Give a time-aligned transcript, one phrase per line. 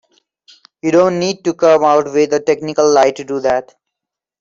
[0.81, 3.75] You don't need to come out with a technical lie to do that.